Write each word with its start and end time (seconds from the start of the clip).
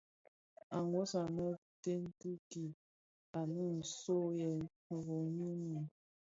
Àa 0.75 0.83
nwos 0.87 1.11
anè 1.21 1.45
kite 1.81 1.93
kì 2.19 2.31
kpii, 2.47 2.75
inè 3.39 3.63
zòò 4.01 4.25
yëë 4.39 4.55
rôôghi 4.87 5.25
mii. 5.37 5.83